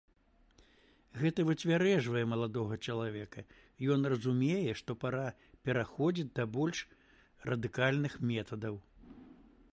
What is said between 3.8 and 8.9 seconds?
ён разумее, што пара пераходзіць да больш радыкальных метадаў.